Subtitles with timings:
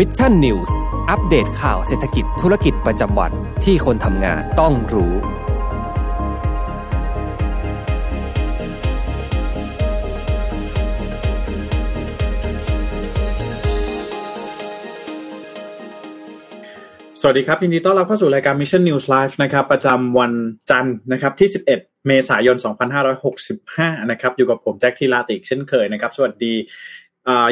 [0.00, 0.76] Mission News
[1.10, 3.32] อัปเดตข่าวเศรษฐกิจธุรกิจประจำวัน
[3.64, 5.16] ที่คนทำงานต้องรู้ ส
[17.26, 20.32] วัสดีครับยินดีต้อนรับเข้าสู่รายการ Mission News Live นะครับ ประจำวัน
[20.70, 22.56] จันทร์นะครับที่ 11 เมษายน
[23.32, 26.54] 2565 นะครับ อยู่กับผมแจ็คทีลาติกเช่นเคยนะครับ สวัสดี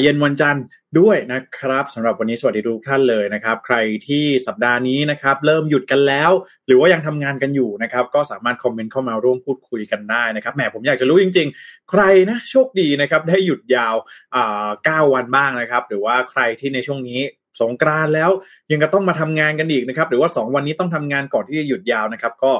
[0.02, 0.64] เย็นวันจันทร์
[1.00, 3.76] ด้วยนะครับสำหรับวันนี้สวัสดีทุกท่านเลยนะครับ ใคร
[4.06, 6.30] ที่สัปดาห์นี้นะครับ เริ่มหยุดกันแล้ว
[6.66, 13.94] หรือว่ายังทำงานกันอยู่นะครับ ก็สามารถคอมเมนต์เข้ามาร่วมพูดคุยกันได้นะครับแหมผมอยากจะรู้จริง ๆ ใครนะโชคดีนะครับ ได้หยุดยาว
[14.34, 14.68] อ่า
[15.08, 17.20] 9วันบ้างนะครับ หรือว่าใครที่ในช่วงนี้
[17.62, 18.30] สงกรานแล้ว
[18.70, 22.52] ยังก็ต้องมาทำงานกันอีกนะครับ หรือว่า 2 วันนี้ต้องทำงานก่อนที่จะหยุดยาวนะครับ ก็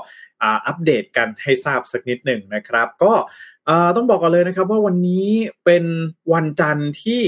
[0.45, 3.13] อัปเดตกันให้ทราบสักนิดหนึ่งนะครับ ก็
[3.97, 5.29] ต้องบอกก่อนเลยนะครับ ว่าวันนี้
[5.65, 5.85] เป็น
[6.33, 7.23] วันจันทร์ที่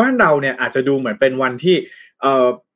[0.00, 1.76] บ้านเราเนี่ยอาจจะดูเหมือนเป็นวันที่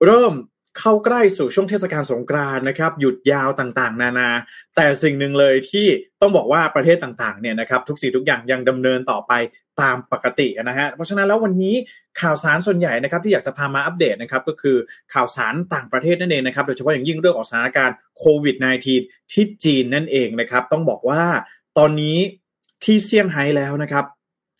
[0.07, 0.33] เริ่ม
[0.79, 4.29] เข้าใกล้สู่ช่วงเทศกาลสงกรานนะครับ หยุดยาวต่างๆ นานา
[4.77, 5.87] แต่สิ่งหนึ่งเลยที่
[6.21, 9.33] ต้องบอกว่าประเทศต่างๆเนี่ยนะครับทุกสิ่งทุกอย่างยังดำเนินต่อไป
[9.81, 11.75] ตามปกตินะฮะเพราะฉะนั้นแล้ววันนี้
[12.21, 14.77] ข่าวสารส่วนใหญ่นะครับที่อยากจะพามาอัปเดตนะครับก็คือ
[15.13, 18.57] ข่าวสารต่างประเทศนั่นเองนะครับโดยเฉพาะอย่างยิ่งเรื่องของสถานการณ์โควิด
[18.95, 21.23] -19 ที่จีนนั่นเองนะครับ ต้องบอกว่า
[21.79, 22.19] ตอนนี้
[22.85, 24.05] ที่เซี่ยงไฮ้แล้วนะครับ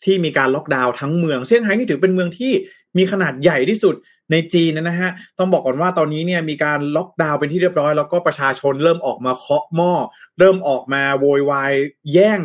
[0.03, 2.51] ที่มีการล็อกดาวน์ทั้งเมืองเซี่ยงไฮ้นี่ถือเป็นเมืองที่
[2.97, 3.95] มีขนาดใหญ่ที่สุด
[4.31, 5.09] ในจีนนะฮะ
[5.39, 9.93] ต้องบอกก่อนว่าตอนนี้เนี่ยมีการล็อกดาวน์เป็นที่เรียบร้อย แล้วก็ประชาชนเริ่มออกมาเคาะหม้อ
[10.39, 11.73] เริ่มออกมาโวยวาย
[12.13, 12.41] แย่ง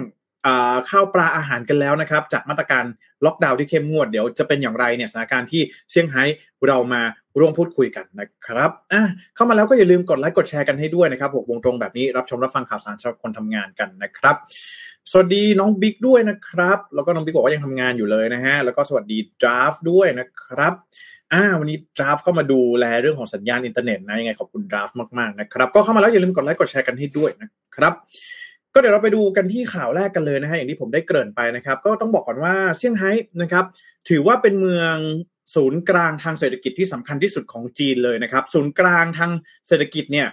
[0.91, 2.84] ข้าวปลาอาหารกันแล้วนะครับจากมาตรการ
[3.25, 6.22] ล็อกดาวน์ที่เข้มงวดเดี๋ยวจะเป็นอย่างไรเนี่ยสถานการณ์ที่เซี่ยงไฮ้
[6.67, 7.03] เรามา
[7.39, 9.03] ร่วมพูดคุยกันนะครับอะ
[9.34, 14.37] เข้ามาแล้วก็อย่าลืมกดไลค์กดแชร์กันให้ด้วยนะครับหกโมงตรงแบบนี้รับชมรับฟังข่าวสารสำหรับคนทำงานกันนะครับ
[15.11, 20.72] สวัสดีน้องบิ๊กด้วยนะครับ แล้วก็น้องบิ๊กบอกว่ายังทำงานอยู่เลยนะฮะแล้วก็สวัสดีดราฟด้วยนะครับ
[21.33, 27.92] อ่าวันนี้ดราฟเข้ามาดูแลเรื่องของสัญญาณอินเทอร์เน็ตนะยังไงขอบคุณดราฟมากๆนะครับ ก็เข้ามาแล้วอย่าลืมกดไลค์กดแชร์กันให้ด้วยนะครับ
[28.75, 33.10] ก็เดี๋ยวเราไปดูกันที่ข่าวแรกกันเลยนะฮะอย่างที่ผมได้เกริ่นไปนะครับ ก็ต้องบอกก่อนว่าเซี่ยงไฮ้
[33.43, 33.65] นะครับ
[34.09, 34.97] ถือว่าเป็นเมือง
[35.54, 39.31] ศูนย์กลางทางเศรษฐกิจที่สำคัญที่สุดของจีนเลยนะครับ ศูนย์กลางทาง
[39.69, 40.27] เศรษฐกิจเนี่ย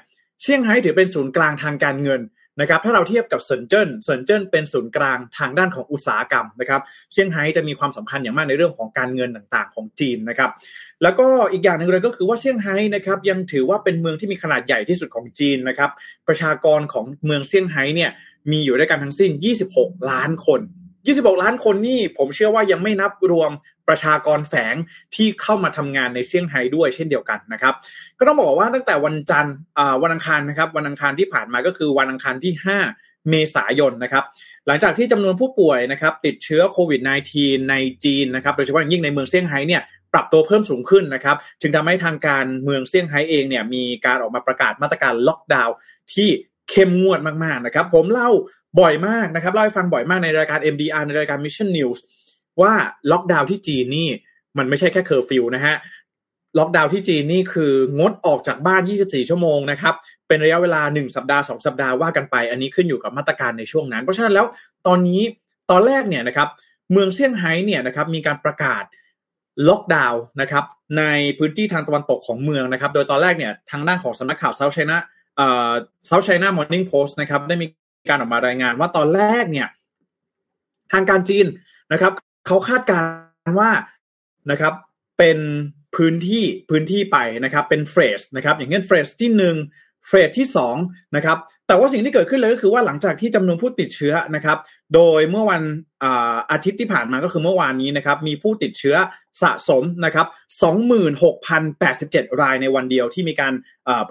[0.44, 2.22] เซี่ยงไฮ้ถือเป็นศูนย์กลางทางการเงิน
[2.62, 6.82] นะครับถ้าเราเทียบกับเซินเจิ้นเซินเจิ้นเป็นศูนย์กลางทางด้านของอุตสาหกรรมนะครับ
[7.14, 10.52] เซี่ยงไฮ้จะมีความสำคัญอย่างมากในเรื่องของการเงินต่างๆของจีนนะครับ
[11.04, 15.90] แล้วก็อีกอย่างหนึ่งเลยก็คือว่าเซี่ยงไฮ้นะครับยังถือว่าเป็นเมืองที่มีขนาดใหญ่ที่สุดของจีนนะครับ
[16.28, 18.12] ประชากรของเมืองเซี่ยงไฮ้เนี่ย
[18.52, 19.32] มีอยู่ด้วยกันทั้งสิ้น
[19.70, 20.62] 26 ล้านคน
[21.16, 23.52] 26 ล้านคนนี่ผมเชื่อว่ายังไม่นับรวม
[23.88, 24.76] ประชากรแฝง
[25.16, 27.74] ที่เข้ามาทำงานในเซี่ยงไฮ้ด้วยเช่นเดียวกันนะครับ
[28.18, 29.56] ก็ต้องบอกว่าตั้งแต่วันจันทร์
[30.04, 32.54] วันอังคารนะครับ วันอังคารที่ผ่านมาก็คือวันอังคารที่
[32.92, 34.24] 5 เมษายนนะครับ
[34.68, 37.02] หลังจากที่จำนวนผู้ป่วยนะครับ ติดเชื้อโควิด
[37.36, 39.82] -19 ในจีนนะครับ โดยเฉพาะยิ่งในเมืองเซี่ยงไฮ้เนี่ย
[40.14, 45.76] ปรับตัวเพิ่มสูงขึ้นนะครับ จึงทำให้ทางการเมืองเซี่ยงไฮ้เองเนี่ยมีการออกมาประกาศมาตรการล็อกดาวน์
[46.14, 46.30] ที่
[46.70, 48.30] เข้มงวดมากๆนะครับ ผมเล่า
[48.80, 52.00] บ่อยมากนะครับเล่าให้ฟังบ่อยมากในรายการ MDR ในรายการ Mission News
[52.62, 52.74] ว่า
[53.12, 54.08] ล็อกดาวน์ที่จีนนี่
[54.58, 55.76] มันไม่ใช่แค่เคอร์ฟิวนะฮะ
[56.58, 59.96] ล็อกดาวน์ที่จีนนี่คืองดออกจากบ้าน 24 ชั่วโมงนะครับ
[60.28, 64.46] เป็นระยะเวลา 1 สัปดาห์ 2 สัปดาห์ว่ากันไป อันนี้ขึ้นอยู่กับมาตรการในช่วงนั้น เพราะฉะนั้นแล้ว
[64.88, 65.22] ตอนนี้
[65.72, 66.48] ตอนแรกเนี่ยนะครับ
[66.92, 68.84] เมืองเซี่ยงไฮ้เนี่ยนะครับมีการประกาศ
[69.70, 70.64] ล็อกดาวน์นะครับ
[70.98, 71.04] ใน
[71.38, 74.98] พื้นที่ทางตะวันตกของเมืองนะครับ โดยตอนแรกเนี่ยทางด้านของสำนักข่าวเซาท์ไชน่า
[75.38, 75.72] เอ่อ
[76.08, 77.68] เซาท์ไชน่ามอร์นิ่งโพสต์นะครับได้มี
[78.10, 79.68] การออกมารายงานว่าตอนแรกเนี่ย
[80.92, 81.46] ทางการจีน
[81.94, 82.14] นะครับ
[82.48, 83.00] เขาคาดกา
[83.50, 83.72] รว่า
[84.52, 84.74] นะครับ
[85.18, 85.38] เป็น
[85.96, 89.56] พื้นที่พื้นที่ไปนะครับ เป็นเฟสนะครับ อย่างเช่นเฟสที่หนึ่ง
[90.08, 90.76] เฟสที่สอง
[91.16, 91.38] นะครับ
[91.68, 94.58] แต่ว่าสิ่งที่เกิดขึ้นเลยก็คือว่าหลังจากที่จำนวนผู้ติดเชื้อนะครับ
[94.94, 95.62] โดยเมื่อวัน
[96.52, 98.96] อาทิตย์ที่ผ่านมาก็คือเมื่อวานนี้นะครับมีผู้ติดเชื้อ
[99.42, 100.28] สะสมนะครับ
[101.14, 103.54] 26,087 รายในวันเดียวที่มีการ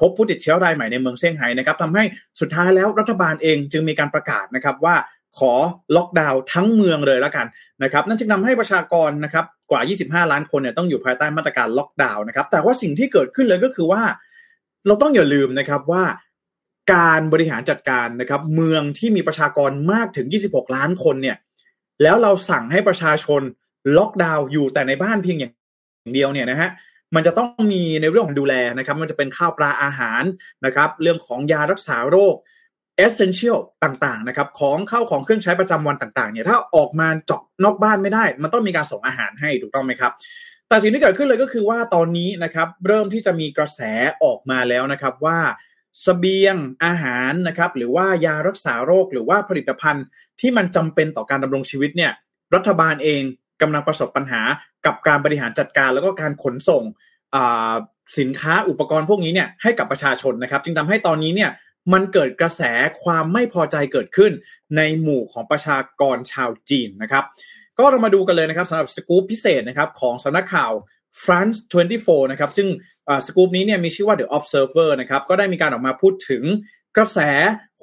[0.01, 2.05] พบผู้ติดเชื้อรายใหม่ในเมืองเซี่ยงไฮ้นะครับทำให้
[2.41, 4.97] สุดท้ายแล้วรัฐบาลเองจึงมีการประกาศนะครับว่า
[5.39, 5.53] ขอ
[5.97, 7.47] ล็อกดาวน์ทั้งเมืองเลยแล้วกัน
[7.83, 9.81] นะครับนั่นจึงทาให้ประชากรนะครับกว่า
[10.25, 14.03] 25 ล้านคนเนี่ยต้องอยู่ภายใต้มาตรการล็อกดาวน์นะครับแต่ว่าสิ่งที่เกิดขึ้นเลยก็คือว่า
[14.87, 16.05] เราต้องอย่าลืมนะครับว่า
[16.95, 21.37] การบริหารจัดการนะครับ เมืองที่มีประชากรมากถึง 26 ล้านคนเนี่ย
[22.03, 23.43] แล้วเราสั่งให้ประชาชน
[23.97, 25.53] ล็อกดาวน์อยู่แต่ในบ้านเพียงอย่าง
[26.15, 26.71] เดียวเนี่ยนะฮะ
[27.15, 30.23] มันจะต้องมีในเรื่องของดูแลนะครับ มันจะเป็นข้าวปลาอาหาร
[30.65, 32.35] นะครับ เรื่องของยารักษาโรค
[32.97, 40.13] essential ต่างๆนะครับ ของเข้าของเครื่องใช้ประจำวันต่างๆเนี่ยถ้าออกมาจากนอกบ้านไม่ได้ มันต้องมีการส่งอาหารให้ถูกต้องไหมครับ
[40.69, 43.81] แต่สิ่งที่เกิดขึ้นเลยก็คือว่าตอนนี้นะครับเริ่มที่จะมีกระแส
[44.23, 45.39] ออกมาแล้วนะครับว่า
[46.05, 50.05] สเสบียงอาหารนะครับหรือว่ายารักษาโรคหรือว่าผลิตภัณฑ์
[50.41, 52.13] ที่มันจำเป็นต่อการดำรงชีวิตเนี่ย
[52.55, 53.23] รัฐบาลเอง
[53.63, 54.43] กำลังประสบปัญหา
[54.87, 56.83] กับการบริหารจัดการแล้วก็การขนส่ง
[58.19, 61.51] สินค้าอุปกรณ์พวกนี้เนี่ยให้กับประชาชนนะครับ จึงทำให้ตอนนี้เนี่ย
[61.93, 62.63] มันเกิดกระแส
[63.03, 64.33] ความไม่พอใจเกิดขึ้น
[64.77, 67.25] ในหมู่ของประชากรชาวจีนนะครับ
[67.79, 70.73] ก็เรามาดูกันเลยนะครับสำหรับสกู๊ปพิเศษนะครับของสำนักข่าว
[71.25, 71.59] France
[71.97, 72.69] 24 นะครับ ซึ่ง
[73.27, 76.43] สกู๊ปนี้เนี่ยมีชื่อว่า The Observer นะครับ ก็ได้มีการออกมาพูดถึง
[76.97, 77.19] กระแส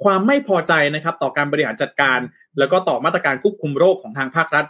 [0.02, 2.18] ความไม่พอใจนะครับต่อการบริหารจัดการ
[2.58, 4.66] แล้วก็ต่อมาตรการควบคุมโรคของทางภาครัฐ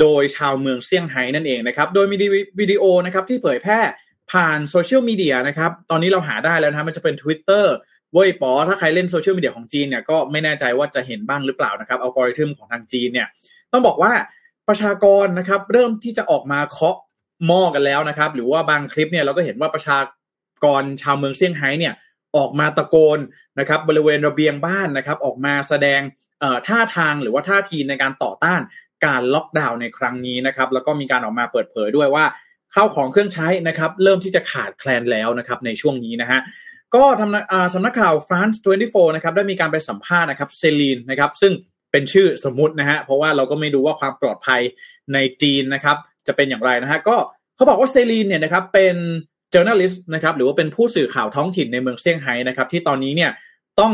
[0.00, 2.16] โดยชาวเมืองเซี่ยงไฮ้นั่นเองนะครับ โดยมี
[2.60, 3.80] วิดีโอนะครับที่เผยแพร่
[4.32, 7.64] ผ่านโซเชียลมีเดียนะครับ ตอนนี้เราหาได้แล้วนะมันจะเป็น Twitter
[8.12, 13.28] เว้ยปอถ้าใครเล่นโซเชียลมีเดียของจีนเนี่ยก็ไม่แน่ใจว่าจะเห็นบ้างหรือเปล่านะครับอัลกอริทึมของทางจีนเนี่ย
[13.72, 14.12] ต้องบอกว่า
[14.70, 16.96] ประชากรนะครับเริ่มที่จะออกมาเคาะ
[17.46, 19.98] หม้อกันแล้วนะครับ หรือว่าบางคลิปเนี่ยเราก็เห็นว่าประชา
[20.64, 21.94] กรชาวเมืองเซี่ยงไฮ้เนี่ย
[22.36, 23.18] ออกมาตะโกน
[23.58, 26.00] นะครับบริเวณระเบียงบ้านนะครับ ออกมาแสดง
[26.66, 28.60] ท่าทางหรือว่าท่าทีในการต่อต้าน
[29.06, 32.24] การล็อกดาวน์ในครั้งนี้นะครับ แล้วก็มีการออกมาเปิดเผยด้วยว่า
[32.74, 36.40] ข้าวของเครื่องใช้นะครับเริ่มที่จะขาดแคลนแล้วนะครับในช่วงนี้นะฮะ
[36.94, 38.56] ก็ทำสำนักข่าว France
[38.86, 41.52] 24 นะครับได้มีการไปสัมภาษณ์นะครับเซลีนนะครับซึ่ง
[41.92, 44.60] เป็นชื่อสมมุตินะฮะเพราะว่าเราก็ไม่รู้ว่าความปลอดภัย
[45.12, 45.96] ในจีนนะครับ
[46.26, 47.16] จะเป็นอย่างไรนะฮะก็
[47.56, 48.96] เขาบอกว่าเซลีนเนี่ยนะครับเป็น
[49.54, 53.30] journalist นะครับหรือว่าเป็นผู้สื่อข่าวท้องถิ่นในเมืองเซี่ยงไฮ้นะครับ ที่ตอนนี้เนี่ย
[53.80, 53.92] ต้อง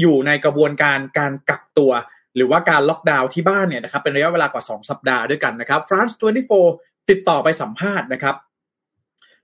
[0.00, 1.92] อยู่ในกระบวนการการกักตัว
[2.36, 6.14] หรือว่าการล็อกดาวน์ที่บ้านเนี่ยนะครับเป็นระยะเวลากว่า 2 สัปดาห์ด้วยกันนะครับ France
[6.62, 8.34] 24 ติดต่อไปสัมภาษณ์นะครับ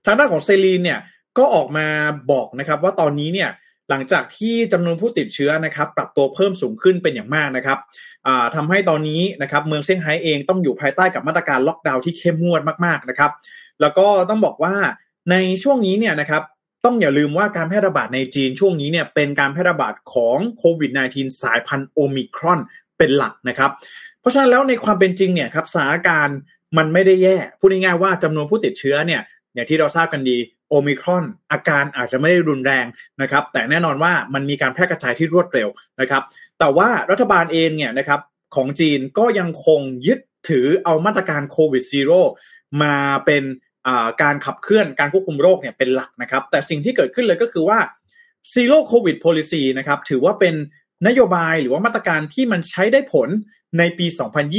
[0.05, 0.99] ทางด้านของเซลีนเนี่ย
[1.37, 1.87] ก็ออกมา
[2.31, 3.49] บอกนะครับว่าตอนนี้เนี่ย
[3.89, 7.79] หลังจากที่จำนวนผู้ติดเชื้อนะครับปรับตัวเพิ่มสูงขึ้นเป็นอย่างมากนะครับ
[8.55, 13.31] ทำให้ตอนนี้นะครับเมืองเซี่ยงไฮ้เองต้องอยู่ภายใต้กับมาตรการล็อกดาวน์ที่เข้มงวดมากๆนะครับ
[13.81, 14.75] แล้วก็ต้องบอกว่า
[15.31, 16.43] ในช่วงนี้เนี่ยนะครับ
[16.85, 22.59] ต้องอย่าลืมว่าการแพร่ระบาดในจีนช่วงนี้เนี่ยเป็นการแพร่ระบาดของโควิด -19 สายพันธุ์โอมิครอน
[22.97, 23.71] เป็นหลักนะครับ
[24.19, 26.37] เพราะฉะนั้นแล้วในความเป็นจริงเนี่ยครับสถานการณ์
[26.77, 29.21] มันไม่ได้แย่พูดง่ายๆว่าจำนวนผู้ติดเชื้อเนี่ย
[29.53, 30.37] อย่างที่เราทราบกันดี
[30.69, 32.85] โอมิครอนอาการอาจจะไม่ได้รุนแรง
[33.21, 35.69] นะครับ แต่แน่นอนว่ามันมีการแพร่กระจายที่รวดเร็ว
[36.01, 36.23] นะครับ
[36.59, 38.19] แต่ว่ารัฐบาลเองเนี่ยนะครับ
[38.55, 40.19] ของจีนก็ยังคงยึด
[40.49, 42.21] ถือเอามาตรการ Covid Zero
[42.83, 42.95] มา
[43.25, 43.43] เป็น
[44.21, 47.79] การขับเคลื่อนการควบคุมโรคเนี่ยเป็นหลักนะครับ แต่สิ่งที่เกิดขึ้นเลยก็คือว่า
[48.53, 50.55] Zero Covid policy นะครับถือว่าเป็น
[51.07, 53.29] นโยบายหรือว่ามาตรการที่มันใช้ได้ผล
[53.77, 54.05] ในปี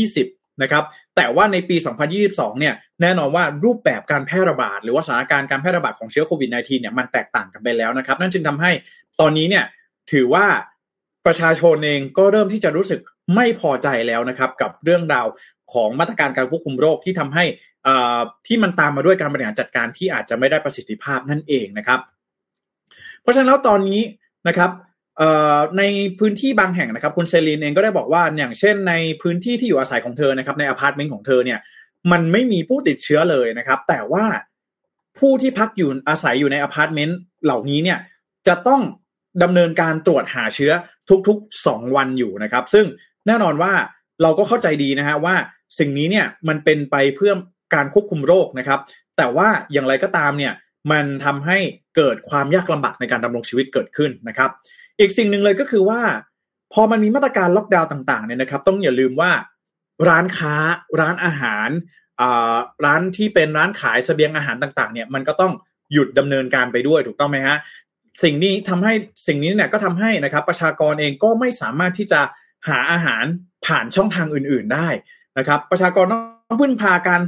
[0.05, 0.85] 2020 นะครับ
[1.17, 1.77] แต่ว่าในปี
[2.19, 8.71] 2022 เนี่ยแน่นอนว่ารูปแบบการแพร่ระบาด หรือว่าสถานการณ์การแพร่ระบาดของเชื้อโควิด -19 เนี่ยมันแตกต่างกันไปแล้วนะครับ นั่นจึงทำให้
[9.21, 9.65] ตอนนี้เนี่ย
[10.13, 10.47] ถือว่า
[11.27, 13.01] ประชาชนเองก็เริ่มที่จะรู้สึก
[13.35, 15.27] ไม่พอใจแล้วนะครับ กับเรื่องราว
[15.73, 17.45] ของมาตรการการควบคุมโรคที่ทำให้
[18.47, 22.01] ที่มันตามมาด้วยการบริหารจัดการที่อาจจะไม่ได้ประสิทธิภาพนั่นเองนะครับ
[23.21, 24.01] เพราะฉะนั้นแล้วตอนนี้
[24.49, 24.71] นะครับ
[25.79, 25.83] ใน
[26.19, 31.59] พื้นที่บางแห่งนะครับ คุณเซลีนเองก็ได้บอกว่าอย่างเช่นในพื้นที่ที่อยู่อาศัยของเธอนะครับในอพาร์ตเมนต์ของเธอเนี่ย
[32.13, 34.25] มันไม่มีผู้ติดเชื้อเลยนะครับ แต่ว่า
[35.19, 37.99] ผู้ที่พักอยู่อาศัยอยู่ในอพาร์ตเมนต์เหล่านี้เนี่ย
[38.47, 38.83] จะต้อง
[39.43, 40.73] ดำเนินการตรวจหาเชื้อ
[41.29, 42.87] ทุกๆสองวันอยู่นะครับ ซึ่ง
[43.27, 43.73] แน่นอนว่า
[44.23, 45.35] เราก็เข้าใจดีนะฮะว่า
[45.79, 47.33] สิ่งนี้เนี่ยมันเป็นไปเพื่อ
[47.75, 48.81] การควบคุมโรคนะครับ
[49.17, 50.53] แต่ว่าอย่างไรก็ตามเนี่ย
[50.93, 51.59] มันทำให้
[51.97, 54.51] เกิดความยากลำบากในการดำรงชีวิตเกิดขึ้นนะครับ
[54.99, 56.01] อีกสิ่งหนึ่งเลยก็คือว่า
[56.73, 59.31] พอมันมีมาตรการล็อกดาวน์ต่างๆเนี่ยนะครับ ต้องอย่าลืมว่า
[60.09, 60.55] ร้านค้า
[61.01, 61.69] ร้านอาหาร
[62.85, 65.53] ร้านที่เป็นร้านขายสเสบียงอาหารต่าง ๆ เนี่ยมันก็ต้อง
[65.93, 67.57] หยุดดำเนินการไปด้วยถูกต้องไหมฮะ
[68.23, 68.93] สิ่งนี้ทำให้
[69.27, 72.21] สิ่งนี้เนี่ยก็ทำให้นะครับ ประชากรเองก็ไม่สามารถที่จะ
[72.69, 73.25] หาอาหาร
[73.67, 74.89] ผ่านช่องทางอื่น ๆได้
[75.39, 76.17] นะครับ ประชากรต้
[76.53, 77.21] องพึ่งพาการ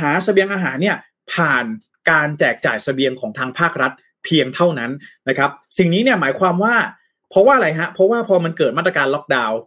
[0.00, 0.96] หาสเสบียงอาหารเนี่ย
[1.32, 1.64] ผ่าน
[2.10, 3.92] การแจกจ่ายสเสบียงของทางภาครัฐ
[4.24, 4.90] เพียงเท่านั้น
[5.28, 6.74] นะครับ สิ่งนี้เนี่ยหมายความว่า
[7.32, 9.58] เพราะว่าอะไรฮะ เพราะว่าพอมันเกิดมาตรการล็อกดาวน์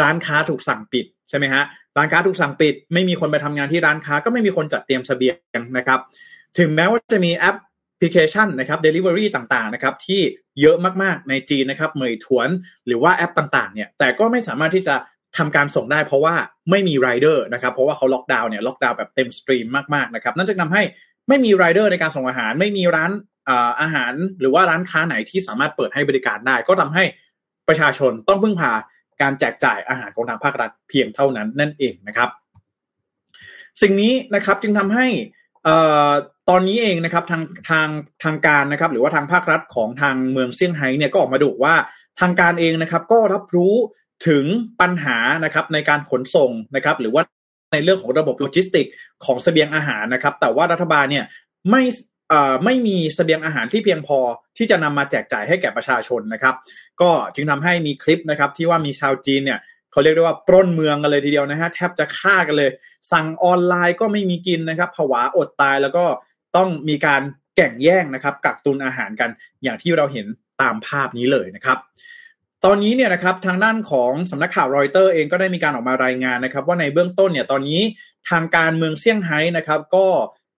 [0.00, 1.62] ร้านค้าถูกสั่งปิดใช่ไหมฮะ
[1.96, 6.00] ร้านค้าถูกสั่งปิด ไม่มีคนไปทำงานที่ร้านค้า ก็ไม่มีคนจัดเตรียมเสบียงนะครับ
[6.58, 7.56] ถึงแม้ว่าจะมีแอป
[8.00, 10.20] พลิเคชันนะครับ Delivery ต่างๆนะครับที่
[10.60, 12.48] เยอะมากๆในจีนนะครับเหมยถวน
[12.86, 14.94] หรือว่าแอปต่างๆเนี่ยแต่ก็ไม่สามารถที่จะ
[15.36, 16.34] ทำการส่งได้เพราะว่า
[16.70, 20.82] ไม่มีไรเดอร์นะครับเพราะว่าเขาล็อกดาวน์เนี่ยล็อกดาวน์แบบเต็ม stream มากๆนะครับนั่นจะทำให้
[21.28, 23.10] ไม่มีไรเดอร์ในการส่งอาหาร ไม่มีร้าน
[23.80, 27.04] อาหารหรือว่าร้านค้าไหนที่สามารถเปิดให้บริการได้ ก็ทำให้
[27.68, 28.72] ประชาชนต้องพึ่งพา
[29.22, 32.28] การแจกจ่ายอาหารของทางภาครัฐเพียงเท่านั้นนั่นเองนะครับ
[33.82, 35.06] สิ่งนี้นะครับจึงทำให้
[36.48, 37.88] ตอนนี้เองนะครับทางทาง
[38.24, 41.74] ทางการนะครับ หรือว่าทางภาครัฐของทางเมืองเซี่ยงไฮ้เนี่ยก็ออกมาดูว่า
[42.20, 43.74] ทางการเองนะครับ ก็รับรู้
[44.28, 44.44] ถึง
[44.80, 47.22] ปัญหานะครับในการขนส่งนะครับ หรือว่า
[47.72, 48.86] ในเรื่องของระบบโลจิสติก
[49.24, 51.24] ของเสบียงอาหารนะครับ แต่ว่ารัฐบาลเนี่ย
[51.70, 51.82] ไม่
[52.64, 54.18] ไม่มีสเสบียงอาหารที่เพียงพอ
[54.56, 56.54] ที่จะนำมาแจกจ่ายให้แก่ประชาชนนะครับ
[57.00, 59.60] ก็จึงทำให้มีคลิปนะครับ ที่ว่ามีชาวจีนเนี่ย
[59.90, 62.70] เขาเรียกได้ว่าปล้นเมืองกันเลยทีเดียวนะฮะแทบจะฆ่ากันเลย
[63.12, 66.04] สั่งออนไลน์ก็ไม่มีกินนะครับผวาอดตายแล้วก็
[66.56, 67.22] ต้องมีการ
[67.56, 69.30] แก่งแย่งนะครับ กักตุนอาหารกัน
[69.62, 70.26] อย่างที่เราเห็น
[70.62, 71.78] ตามภาพนี้เลยนะครับ
[72.64, 77.80] ตอนนี้เนี่ยนะครับทางด้านของสำนักข่าวรอยเตอร์เองก็ได้มีการออกมารายงานนะครับ ว่าในเบื้องต้นเนี่ยตอนนี้
[78.30, 80.06] ทางการเมืองเซี่ยงไฮ้นะครับ ก็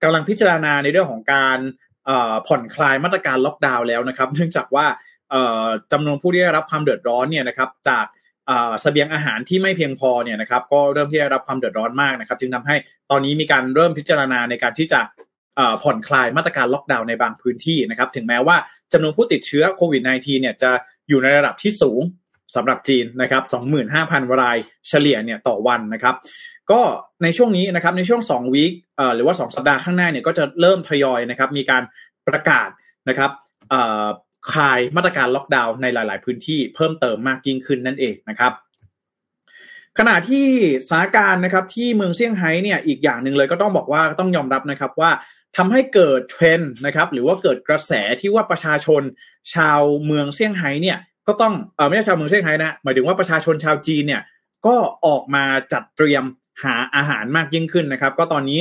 [0.03, 1.59] กำลังพิจารณาในเรื่องของการ
[2.47, 4.87] ผ่อนคลายมาตรการล็อกดาวน์แล้วนะครับ เนื่องจากว่า
[5.93, 8.07] จำนวนผู้ที่ได้รับความเดือดร้อนเนี่ยนะครับจาก
[8.47, 12.76] เสบียงอาหารที่ไม่เพียงพอเนี่ยนะครับก็เริ่มที่จะรับความเดือดร้อนมากนะครับ จึงทำให้
[13.11, 15.00] ตอนนี้มีการเริ่มพิจารณาในการที่จะ
[15.83, 18.57] ผ่อนคลายมาตรการล็อกดาวน์ในบางพื้นที่นะครับ ถึงแม้ว่า
[18.93, 20.71] จำนวนผู้ติดเชื้อโควิด -19 เนี่ยจะ
[21.09, 22.03] อยู่ในระดับที่สูง
[22.55, 23.43] สำหรับจีนนะครับ
[23.93, 24.57] 25,000 ราย
[24.88, 26.15] เฉลี่ยเนี่ยต่อวันนะครับ
[26.71, 26.81] ก็
[27.23, 28.73] ในช่วงนี้นะครับในช่วง2วีค
[29.15, 31.83] หรือว่า 2 สัปดาห์ข้างหน้าเนี่ยก็จะเริ่มทยอยนะครับมีการ
[32.29, 32.69] ประกาศ
[33.09, 33.31] นะครับ
[34.53, 38.53] คลายมาตรการล็อกดาวน์ในหลาย ๆ พื้นที่เพิ่มเติมมากยิ่งขึ้นนั่นเองนะครับ
[39.99, 40.47] ขณะที่
[40.88, 45.11] สถานการณ์นะครับที่เมืองเซี่ยงไฮ้เนี่ยอีกอย่างหนึ่งเลยก็ต้องบอกว่าต้องยอมรับนะครับว่า
[45.57, 49.03] ทำให้เกิดเทรนด์นะครับหรือว่าเกิดกระแสที่ว่าประชาชน
[49.55, 54.23] ชาวเมืองเซี่ยงไฮ้เนี่ย ก็ต้องเออไม่ใช่ชาวเมืองเซี่ยงไฮ้นะหมายถึงว่าประชาชนชาวจีนเนี่ย
[54.66, 54.75] ก็
[55.06, 56.25] ออกมาจัดเตรียม
[56.64, 58.61] หาอาหารมากยิ่งขึ้นนะครับ ก็ตอนนี้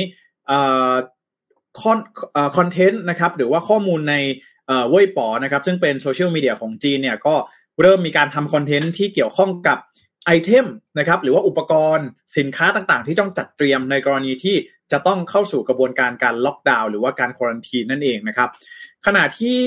[1.80, 1.98] คอน
[2.56, 4.14] คอนเทนต์นะครับหรือว่าข้อมูลใน
[4.66, 7.34] เว่ยป๋อนะครับ ซึ่งเป็นโซเชียลมีเดียของจีนเนี่ยก็
[7.82, 9.78] เริ่มมีการทำคอนเทนต์ที่เกี่ยวข้องกับ
[10.26, 10.66] item
[10.98, 12.06] นะครับหรือว่าอุปกรณ์
[12.36, 14.56] สินค้าต่างๆ ที่ต้องจัดเตรียมในกรณีที่
[14.92, 18.48] จะต้องเข้าสู่กระบวนการการล็อกดาวน์หรือว่าการ quarantine นั่นเองนะครับ
[19.06, 19.60] ขณะที่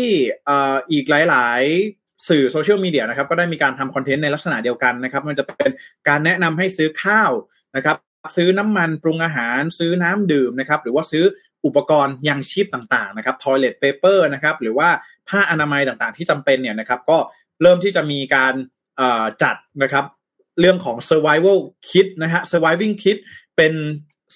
[0.91, 5.71] อีกหลายๆ สื่อโซเชียลมีเดียนะครับก็ได้มีการทำคอนเทนต์ในลักษณะเดียวกันนะครับ มันจะเป็น
[6.07, 7.31] การแนะนำให้ซื้อข้าว
[7.75, 7.97] นะครับ
[8.35, 11.23] ซื้อน้ำมันปรุงอาหาร ซื้อน้ำดื่มนะครับ หรือว่าซื้อ
[11.65, 14.89] อุปกรณ์ยังชีพต่างๆนะครับ toilet paper นะครับ หรือว่า
[15.29, 17.17] ผ้าอนามัยต่างๆ ที่จำเป็นเนี่ยนะครับ ก็
[17.61, 18.53] เริ่มที่จะมีการ
[19.43, 20.05] จัดนะครับ
[20.59, 21.57] เรื่องของ survival
[21.89, 23.17] kit นะฮะ surviving kit
[23.57, 23.73] เป็น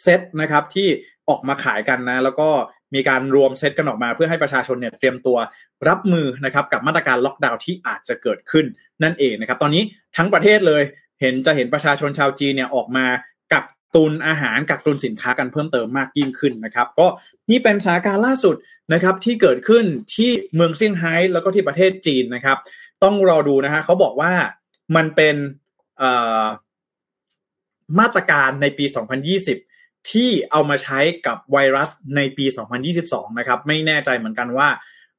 [0.01, 0.87] เซตนะครับที่
[1.29, 2.49] ออกมาขายกันนะ แล้วก็
[2.95, 5.37] มีการรวมเซตกันออกมาเพื่อให้ประชาชนเนี่ยเตรียมตัว
[5.89, 8.65] รับมือนะครับกับมาตรการล็อกดาวน์ที่อาจจะเกิดขึ้น
[9.03, 9.83] นั่นเองนะครับ ตอนนี้
[10.17, 10.83] ทั้งประเทศเลย
[11.21, 13.05] เห็นจะเห็นประชาชนชาวจีนเนี่ยออกมา
[13.53, 17.07] กักตุนอาหารกักตุนสินค้ากันเพิ่มเติมมากยิ่งขึ้นนะครับ ก็
[17.49, 18.55] นี่เป็นสถานการณ์ล่าสุด
[18.93, 19.85] นะครับที่เกิดขึ้น
[20.15, 22.57] ที่เมืองเซี่ยงไฮ้แล้วก็ที่ประเทศจีนนะครับ
[23.03, 24.31] ต้องรอดูนะฮะเขาบอกว่า
[24.95, 25.35] มันเป็น
[27.99, 28.85] มาตรการในปี
[29.31, 29.72] 2020
[30.11, 32.45] ที่เอามาใช้กับไวรัสในปี
[32.91, 34.69] 2022 นะครับ ไม่แน่ใจเหมือนกันว่า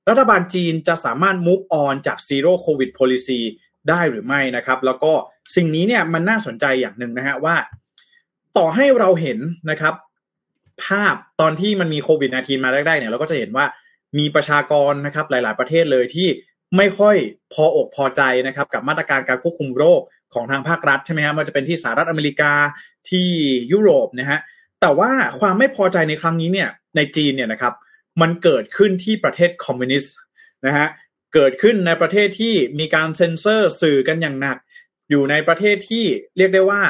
[0.08, 3.40] รัฐบาลจีนจะสามารถ move on จาก zero covid policy
[3.88, 5.12] ได้หรือไม่นะครับ แล้วก็
[5.56, 7.56] สิ่งนี้เนี่ยมันน่าสนใจอย่างหนึ่งนะฮะว่า
[8.56, 9.38] ต่อให้เราเห็น
[9.70, 9.94] นะครับ
[10.84, 13.66] ภาพตอนที่มันมีโควิด -19 มาแรกๆเนี่ยเราก็จะเห็นว่า
[14.18, 16.28] มีประชากรนะครับหลายๆประเทศเลยที่
[16.76, 17.16] ไม่ค่อย
[17.52, 20.00] พออกพอใจนะครับกับมาตรการการควบคุมโรค
[20.34, 22.52] ของทางภาครัฐใช่ไหมครับมันจะเป็นที่สหรัฐอเมริกา
[23.10, 23.28] ที่
[23.72, 24.40] ยุโรปนะฮะ
[24.86, 27.74] แต่ว่าความไม่พอใจในครั้งนี้เนี่ยในจีนเนี่ยนะครับ
[28.20, 30.14] มันเกิดขึ้นที่ประเทศคอมมิวนิสต์
[30.66, 30.88] นะฮะ
[31.34, 34.56] เกิดขึ้นในประเทศที่มีการเซ็นเซอร์สื่อกันอย่างหนัก
[35.10, 36.04] อยู่ในประเทศที่
[36.36, 36.82] เรียกได้ว่า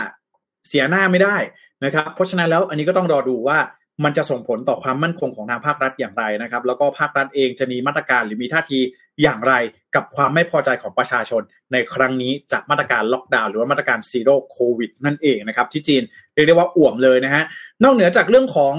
[0.69, 1.37] เสียหน้าไม่ได้
[1.85, 3.59] นะครับ เพราะฉะนั้นแล้วอันนี้ก็ต้องรอดูว่า
[4.05, 8.79] มันจะส่งผลต่อความมั่นคงของทางภาครัฐอย่างไรนะครับ แล้วก็ภาครัฐเองจะมีมาตรการหรือมีท่าที
[9.23, 9.55] อย่างไร
[9.95, 16.03] กับความไม่พอใจของประชาชน ในครั้งนี้จากมาตรการล็อกดาวน์หรือว่ามาตรการ Zero Covid นั่นเองนะครับ ที่จีน
[16.35, 17.45] เรียกได้ว่าอ่วมเลยนะฮะ
[17.83, 18.75] นอกเหนือจากเรื่องของ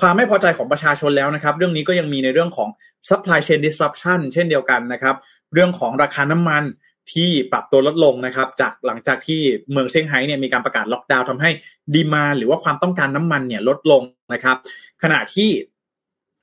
[0.00, 2.68] ความไม่พอใจของประชาชนแล้วนะครับ เรื่องนี้ก็ยังมีในเรื่องของ
[3.08, 5.16] supply chain disruption เช่นเดียวกันนะครับ
[5.54, 6.64] เรื่องของราคาน้ำมัน
[7.12, 11.50] ที่ปรับตัวลดลงนะครับ จากหลังจากที่เมืองเซี่ยงไฮ้เนี่ยมีการประกาศล็อกดาวน์ทำให้
[11.94, 14.56] demand หรือว่าความต้องการน้ำมันเนี่ยลดลงนะครับ
[15.02, 15.50] ขณะที่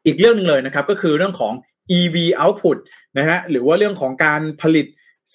[0.06, 1.54] อีกเรื่องหนึ่งเลยนะครับ ก็คือเรื่องของ
[1.98, 2.78] EV output
[3.18, 4.86] นะฮะหรือว่าเรื่องของการผลิต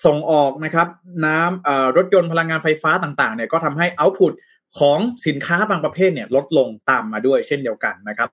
[0.05, 0.89] ส่งออกนะครับ
[1.27, 4.33] น้ำรถยนต์พลังงานไฟฟ้าต่างๆเนี่ยก็ทำให้ output
[4.79, 8.29] ของสินค้าบางประเภทเนี่ยลดลงตามมาด้วยเช่นเดียวกันนะครับ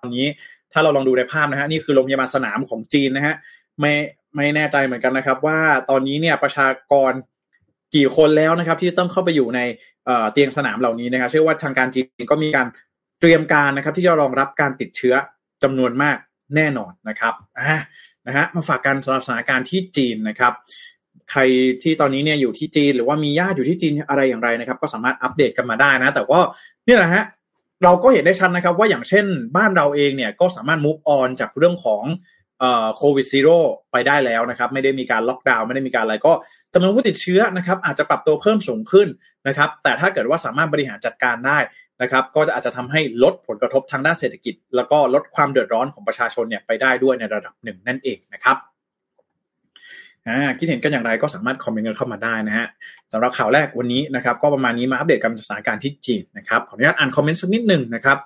[0.00, 0.26] ตอนนี้
[0.72, 3.34] ถ้าเราลองดูในภาพนะฮะนี่คือโรงพยาบาลสนามของจีนนะฮะ
[3.80, 3.92] ไม่
[4.36, 5.58] ไม่แน่ใจเหมือนกันนะครับ ว่า
[5.90, 7.12] ตอนนี้เนี่ยประชากร
[7.94, 9.60] กี่คนแล้วนะครับ ที่ต้องเข้าไปอยู่ใน
[10.32, 12.66] เตียงสนามเหล่านี้นะครับ เชื่อว่าทางการจีนก็มีการ
[13.20, 15.14] เตรียมการนะครับ ที่จะรองรับการติดเชื้อ
[15.62, 16.16] จำนวนมาก
[16.56, 17.76] แน่นอนนะครับอ่า
[18.26, 20.52] นะฮะมาฝากกันสำหรับสถานการณ์ที่จีนนะครับ
[21.30, 21.40] ใคร
[21.82, 26.40] ที่ตอนนี้เนี่ยอยู่ที่จีน หรือว่ามีญาติอยู่ที่จีนอะไรอย่างไรนะครับ ก็สามารถอัปเดตกันมาได้นะ แต่ก็
[26.86, 27.24] นี่แหละฮะ
[27.84, 29.24] เราก็เห็นได้ชัดนะครับ ว่าอย่างเช่น
[29.56, 32.02] บ้านเราเองเนี่ยก็สามารถมุกออนจากเรื่องของ
[32.96, 33.58] โควิดซีโร่
[33.92, 36.32] ไปได้แล้วนะครับไม่ได้มีการล็อกดาวน์ไม่ได้มีการอะไรก็
[36.74, 39.08] จำนวนผู้ติดเชื้อนะครับอาจจะปรับตัวเพิ่มสูงขึ้น
[39.48, 41.58] นะครับแต่ถ้าเกิดว่าสามารถบริหารจัดการได้
[42.02, 48.56] นะครับก็จะอาจจะทำให้ลดผลกระทบทางด้านเศรษฐกิจ แล้วก็ลดความเดือดร้อนของประชาชนเนี่ยไปได้ด้วยในระดับหนึ่งนั่นเองนะครับ
[50.58, 52.66] คิดเห็นกันอย่างไรก็สามารถคอมเมนต์กันเข้ามาได้นะฮะ
[53.12, 58.18] สำหรับข่าวแรกวันนี้นะครับก็ประมาณนี้มาอัปเดตการสถานการณ์ที่จีนนะครับขออนุญาตอ่านคอมเมนต์สักนิดหนึ่งนะครับ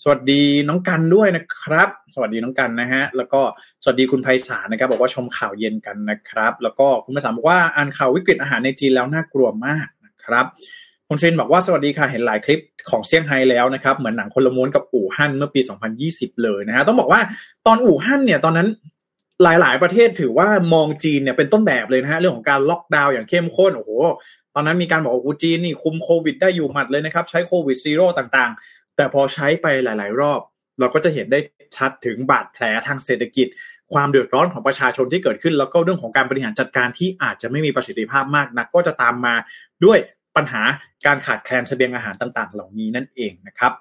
[0.00, 3.40] สวัสดีน้องกันด้วยนะครับ สวัสดีน้องกันนะฮะ แล้วก็
[3.82, 10.46] สวัสดีคุณไพศาลนะครับ บอกว่าชมข่าวเย็นกันนะครับ แล้วก็คุณไพศาลบอกว่าอ่านข่าววิกฤตอาหารในจีนแล้วน่ากลัวมากนะครับ
[11.08, 15.60] คุณเซนบอกว่าสวัสดีค่ะเห็นหลายคลิปของเซี่ยงไฮ้แล้วนะครับ เหมือนหนังคนละม้วนกับอู่ฮั่นเมื่อปี
[16.02, 17.20] 2020 เลยนะฮะต้องบอกว่า
[17.66, 18.68] ตอนอู่ฮั่นเนี่ยตอนนั้น
[19.42, 23.92] หลาย ๆ ประเทศถือว่ามองจีนเนี่ยเป็นต้นแบบเลยนะฮะเรื่องของการล็อกดาวน์อย่างเข้มข้นโอ้โห
[24.54, 28.52] ตอนนั้นมีการบอกว่าจีนนี่คุมโควิดได้อยู่หมัดเลยนะครับ ใช้โควิด zero ต่าง
[28.96, 30.40] แต่พอใช้ไปหลาย ๆ รอบ
[30.78, 31.40] เราก็จะเห็นได้
[31.76, 33.46] ชัดถึงบาดแผลทางเศรษฐกิจ
[33.92, 39.34] ความเดือดร้อนของประชาชนที่เกิดขึ้น แล้วก็เรื่องของการบริหารจัดการที่อาจจะไม่มีประสิทธิภาพมากนัก ก็จะตามมา
[39.84, 39.98] ด้วย
[40.36, 40.62] ปัญหา
[41.06, 43.72] การขาดแคลนเสบียงอาหารต่าง ๆ เหล่านี้นั่นเองนะครับ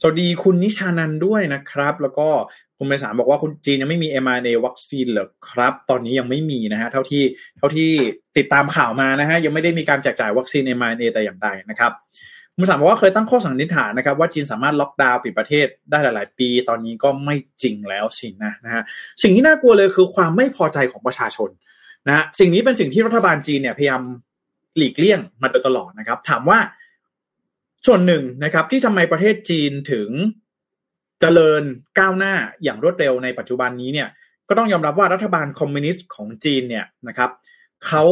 [0.00, 2.28] สวัสดีคุณนิชานันด้วยนะครับ แล้วก็
[2.78, 7.22] คุณไมสาบอกว่าคุณจีนยังไม่มี m อ n a วัคซีนเหรอครับ ตอนนี้ยังไม่มีนะฮะเท่าที่
[7.58, 7.90] เท่าที่
[8.36, 11.92] ติดตามข่าวมานะฮะยังไม่ได้มีการแจกจ่ายวัคซีน m อ n a แต่อย่างใดนะครับ
[12.60, 18.82] คุณสามบอกว่าเคยตั้งข้อสันนิษฐานนะครับว่าจีนสามารถล็อกดาวน์ปิดประเทศได้หลาย ๆ ปี ตอนนี้ก็ไม่จริงแล้วสินะนะฮะ
[19.22, 21.50] สิ่งที่น่ากลัวเลยคือความไม่พอใจของประชาชน
[22.08, 24.02] นะฮะสิ่งนี้เป็นสิ่งที่รัฐบาลจีนเนี่ยพยายาม
[24.76, 26.58] หลีกเลี่ยงมาโดยตลอดนะครับ ถามว่า
[27.86, 30.08] ส่วนหนึ่งนะครับ ที่ทำไมประเทศจีนถึง
[31.20, 31.62] เจริญ
[31.98, 34.08] ก้าวหน้าอย่างรวดเร็วในปัจจุบันนี้เนี่ย
[34.48, 37.30] ก็ต้องยอมรับว่ารัฐบาลคอมมิวนิสต์ของจีนเนี่ยนะครับ
[37.86, 38.04] เขา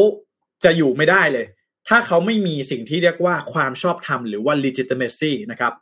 [0.65, 1.47] จะอยู่ไม่ได้เลย
[1.89, 5.73] ถ้าเขาไม่มีสิ่งที่เรียกว่าความชอบธรรมหรือว่า legitimacy นะครับ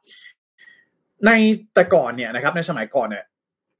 [1.26, 1.30] ใน
[1.74, 3.24] แต่ก่อนเนี่ยนะครับ ในสมัยก่อนเนี่ย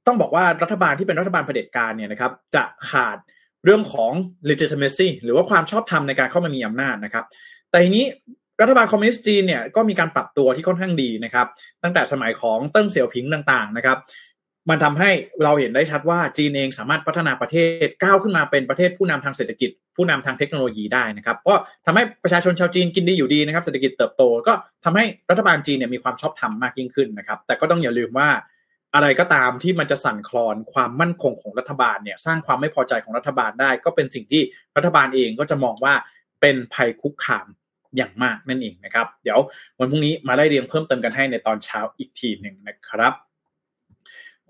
[0.07, 3.17] ต้องบอกว่ารัฐบาลที่เป็นรัฐบาลเผด็จการเนี่ยนะครับ จะขาด
[3.65, 4.11] เรื่องของ
[4.49, 7.25] legitimacy หรือว่าความชอบธรรมในการเข้ามามีอำนาจนะครับ
[7.69, 8.05] แต่ทีนี้
[8.61, 11.47] รัฐบาลคอมมิวนิสต์จีนเนี่ยก็มีการปรับตัวที่ค่อนข้างดีนะครับ
[11.83, 13.97] ตั้งแต่สมัยของเติ้งเสี่ยวผิงต่างๆนะครับ
[14.69, 15.09] มันทำให้
[15.43, 21.55] เราเห็นได้ชัดว่าจีนเองสามารถพัฒนาประเทศก้าวขึ้นมาเป็นประเทศผู้นำทางเศรษฐกิจ ผู้นำทางเทคโนโลยีได้นะครับก็
[21.85, 24.53] ทำให้ประชาชนชาวจีนกินดีอยู่ดีนะครับเศรษฐกิจเติบโต ก็
[24.85, 28.29] ทำให้รัฐบาลจีนเนี่ยมีความชอบธรรมมากยิ่งขึ้นนะครับแต่ก็ต้องอย่าลืมว่า
[28.95, 34.41] อะไรก็ตามที่มันจะสั่นคลอนความมั่นคงของรัฐบาลเนี่ยสร้างความไม่พอใจของรัฐบาลได้ ก็เป็นสิ่งที่
[34.77, 35.93] รัฐบาลเองก็จะมองว่า
[36.41, 37.47] เป็นภัยคุกคาม
[37.97, 39.39] อย่างมากนั่นเองนะครับ เดี๋ยว
[39.79, 43.13] วันพรุ่งนี้มาไล่เรียงเพิ่มเติมกันให้ในตอนเช้าอีกทีหนึ่งนะครับ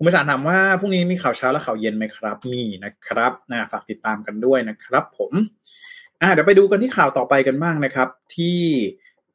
[0.00, 5.32] ุณผู้ชมถามว่าพรุ่งนี้มีข่าวเช้าและข่าวเย็นไหมครับ มีนะครับนะฝากติดตามกันด้วยนะครับ ผม
[6.22, 8.58] อ่าเดี๋ยวไปดูกันที่ข่าวต่อไปกันบ้างนะครับ ที่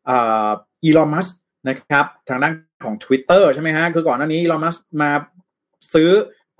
[0.10, 1.28] อีลอนมัส
[1.70, 2.54] นะครับทางด้าน
[2.86, 5.12] ของ Twitter ใช่ไหมฮะคือก่อนหน้านี้อีลอนมัสมา
[5.94, 6.10] ซื้อ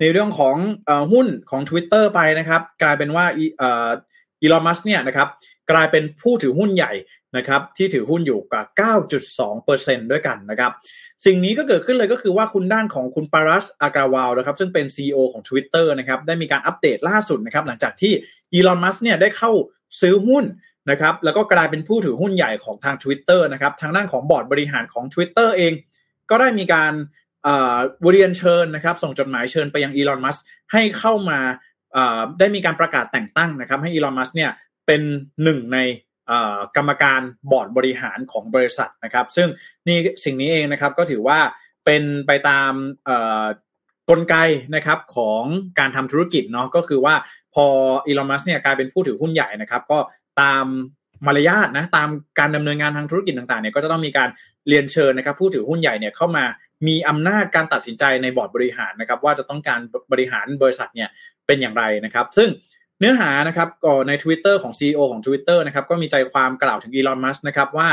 [0.00, 0.56] ในเรื่องของ
[0.88, 5.28] อหุ้นของ Twitter ไปนะครับ กลายเป็นว่าอีลอนมัสเนี่ยนะครับ
[5.70, 6.92] กลายเป็นผู้ถือหุ้นใหญ่
[7.36, 8.64] นะครับที่ถือหุ้นอยู่กับ
[9.38, 10.72] 9.2%ด้วยกันนะครับ
[11.24, 18.12] สิ่งนี้ก็เกิดขึ้นเลยก็คือว่าคุณด้านของคุณปารัสอากาวาลนะครับ ซึ่งเป็น CEO ของ Twitter นะครับ ได้มีการอัปเดตล่าสุดนะครับ หลังจากที่
[18.52, 19.50] อีลอนมัสเนี่ยได้เข้า
[20.00, 20.44] ซื้อหุ้น
[20.90, 25.72] นะครับ แล้วก็กลายเป็นผู้ถือหุ้นใหญ่ของทาง Twitter นะครับ ทางด้านของบอร์ดบริหารของ Twitter เอง
[26.30, 26.92] ก็ได้มีการ
[28.10, 30.36] เรียนเชิญนะครับ ส่งจดหมายเชิญไปยังอีลอนมัส
[30.72, 31.38] ให้เข้ามา
[32.38, 34.50] ได้มีการประกาศแต่งตั้งนะครับ ให้อีลอนมัสเนี่ย
[34.86, 35.02] เป็น
[35.42, 35.78] หนึ่งใน
[36.76, 37.20] กรรมการ
[37.50, 39.48] บอร์ดบริหารของบริษัทนะครับ ซึ่ง
[39.86, 41.38] นี่สิ่งนี้เองนะครับก็ถือว่า
[41.84, 42.72] เป็นไปตาม
[44.10, 44.34] กลไก
[44.76, 45.42] นะครับของ
[45.78, 47.14] การทำธุรกิจเนาะก็คือว่า
[47.54, 47.66] พอ
[48.06, 49.98] อีลอนมัสเนี่ยกลายเป็นผู้ถือหุ้นใหญ่นะครับ ก็
[50.40, 50.66] ตาม
[51.26, 54.28] มารยาทนะตามการดำเนินงานทางธุรกิจต่างๆเนี่ยก็จะต้องมีการ
[54.68, 56.44] เรียนเชิญนะครับ ผู้ถือหุ้นใหญ่เนี่ยเข้ามา
[56.86, 59.80] มีอำนาจการตัดสินใจในบอร์ดบริหารนะครับ ว่าจะต้องการ
[60.12, 61.08] บริหารบริษัทเนี่ย
[61.46, 62.48] เป็นอย่างไรนะครับ ซึ่ง
[62.98, 67.88] เนื้อหานะครับก็ใน Twitter ของ CEO ของ Twitter นะครับก็มีใจความกล่าวถึงอีลอนมัสนะครับว่า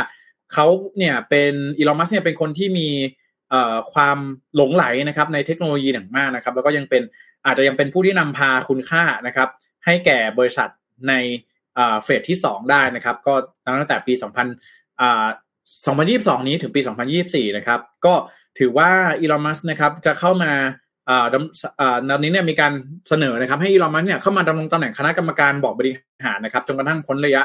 [0.53, 2.89] เขาเนี่ยเป็นอีลอนมัสเนี่ยเป็นคนที่มี
[3.93, 4.17] ความ
[4.55, 7.01] หลงไหลนะครับในเทคโนโลยีอย่างมากนะครับ แล้วก็ยังเป็น
[7.45, 9.49] อาจจะยังเป็นผู้ที่นำพาคุณค่านะครับ
[9.85, 10.69] ให้แก่บริษัท
[11.07, 11.13] ใน
[12.03, 13.33] เฟสที่ 2 ได้นะครับ ก็
[13.79, 14.23] ตั้งแต่ปี 2000
[15.85, 16.81] 2022 นี้ถึงปี
[17.19, 18.13] 2024 นะครับ ก็
[18.59, 18.89] ถือว่า
[19.21, 20.53] อีลอนมัสก์นะครับจะเข้ามา
[21.09, 21.25] อ่า
[21.79, 22.73] อ่าตอนนี้เนี่ยมีการ
[23.09, 25.93] เสนอนะครับ ให้อีลอนมัสก์เนี่ยเข้ามาดำรงตำแหน่งคณะกรรมการบอร์ดบริ
[26.25, 27.43] หารนะครับจนกระทั่งพ้นระยะ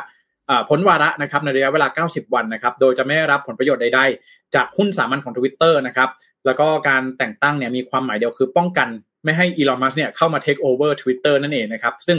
[0.68, 6.08] พ้นวาระนะครับในระยะเวลา 90 วันนะครับ โดยจะไม่ได้รับผลประโยชน์ใดๆ จากหุ้นสามัญของ Twitter นะครับ
[6.46, 8.88] แล้วก็การแต่งตั้งเนี่ยมีความหมายเดียวคือป้องกัน
[9.24, 12.18] ไม่ให้อีลอนมัสก์เนี่ยเข้ามาเทคโอเวอร์ทวิตเตอร์นั่นเองนะครับ ซึ่ง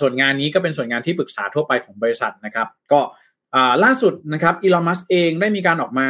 [0.00, 3.00] ส่วนงานนี้ก็เป็นส่วนงานที่ปรึกษาทั่วไปของบริษัทนะครับ ก็
[3.84, 6.08] ล่าสุดนะครับอีลอนมัสเองได้มีการออกมา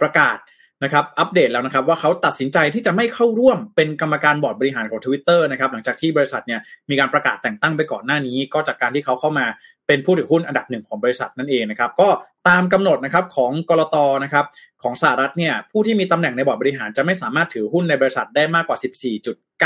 [0.00, 0.36] ประกาศ
[0.84, 9.46] นะครับอัปเดตแล้วนะครับว่าเขาตัดสินใจที่จะไม่เข้าร่วมเป็นกรรมการบอร์ดบริหารของ Twitter นะครับหลังจากที่บริษัทเนี่ยมีการประกาศแต่งตั้งไปก่อนหน้านี้ ก็จากการที่เขาเข้ามา
[9.86, 12.08] เป็นผู้ถือหุ้นอันดับหนึ่งของบริษัทนั่นเองนะครับก็
[12.48, 14.44] ตามกำหนดนะครับของกรตนะครับ
[14.82, 18.78] ของสหรัฐเนี่ยผู้ที่มีตำแหน่งในบอร์ดบริหารจะไม่สามารถถือหุ้นในบริษัทได้มากกว่า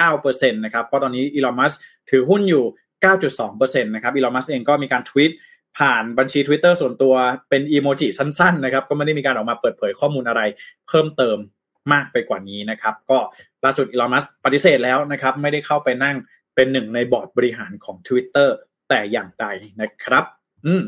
[0.03, 1.73] 14.9%นะครับเพราะตอนนี้อีลอนมัส
[2.11, 2.65] ถือหุ้นอยู่
[3.05, 5.33] 9.2%นะครับอีลอนมัสเองก็มีการทวีต
[5.79, 7.15] ผ่านบัญชี Twitter ส่วนตัว
[7.51, 10.43] เป็นอีโมจิสั้นๆนะครับ ก็ไม่ได้มีการออกมาเปิดเผยข้อมูลอะไร
[10.89, 11.37] เพิ่มเติม
[11.93, 13.19] มากไปกว่านี้นะครับ ก็
[13.65, 16.17] ล่าสุดอีลอนมัสปฏิเสธแล้วนะครับ ไม่ได้เข้าไปนั่ง
[16.55, 18.49] เป็นหนึ่งในบอร์ดบริหารของ Twitter
[18.89, 19.47] แต่อย่างใด
[19.81, 20.25] นะครับ
[20.67, 20.83] อืม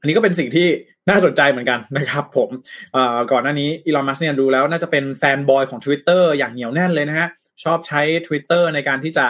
[0.00, 0.68] อันนี้ก็เป็นสิ่งที่
[1.08, 2.50] น่าสนใจเหมือนกันนะครับ ผม
[3.32, 7.28] ก่อนหน้านี้อีลอนมัสเนี่ยดูแล้ว น่าจะเป็นแฟนบอยของ Twitter อย่างเหนียวแน่นเลยนะฮะ
[7.64, 9.26] ชอบใช้ Twitter ในการที่จะ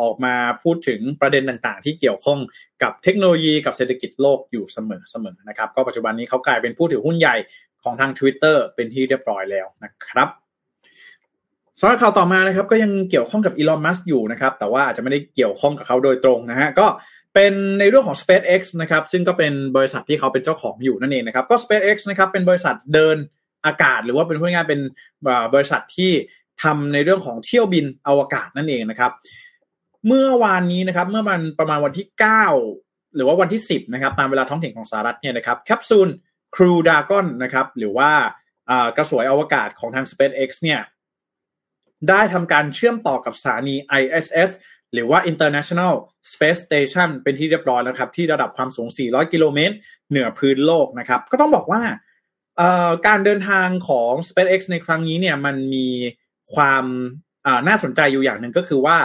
[0.00, 2.38] ออกมาพูดถึงประเด็นต่างๆ ที่เกี่ยวข้อง
[2.82, 7.36] กับเทคโนโลยีกับเศรษฐกิจโลกอยู่เสมอๆนะครับก็ปัจจุบันนี้เขากลายเป็นผู้ถือหุ้นใหญ่
[7.82, 10.28] ของทาง Twitter เป็นที่เรียบร้อยแล้วนะครับ
[11.78, 16.86] สำหรับข่าวต่อมานะครับก็ยังเกี่ยวข้องกับอีลอนมัสอยู่นะครับแต่ว่าอาจจะไม่ได้เกี่ยวข้องกับเขาโดยตรงนะฮะก็
[17.34, 23.16] เป็นในเรื่องของ SpaceX นะครับซึ่งก็เป็นบริษัทที่เขาเป็นเจ้าของอยู่นั่นเองนะครับก็ SpaceX นะครับเป็นบริษัทเดิน
[23.66, 24.80] อากาศ หรือว่าเป็นพูดง่ายเป็น
[25.54, 26.12] บริษัทที่
[26.62, 29.12] ทำในเรื่องของเที่ยวบินอวกาศนั่นเองนะครับ
[30.06, 32.06] เมื่อวานนี้นะครับ เมื่อมันประมาณวันที่
[32.60, 36.08] 9 หรือว่าวันที่ 10 นะครับ ตามเวลาท้องถิ่นของสหรัฐเนี่ยนะครับแคปซูล
[36.56, 38.10] ครูดากอนนะครับ หรือว่า
[38.96, 40.80] กระสวยอวกาศของทาง SpaceX เนี่ย
[42.08, 44.50] ได้ทำการเชื่อมต่อกับสถานี ISS
[44.92, 45.92] หรือว่า International
[46.32, 49.74] Space Station เป็นที่เรียบร้อยแล้วครับ ที่ระดับความสูง 400 กิโลเมตร
[50.10, 51.82] เหนือพื้นโลกนะครับ ก็ต้องบอกว่า
[53.06, 55.86] การเดินทางของ SpaceX ในครั้งนี้เนี่ยมันมี
[56.54, 56.84] ความ
[57.68, 58.96] น่าสนใจอยู่อย่างหนึ่งก็คือว่า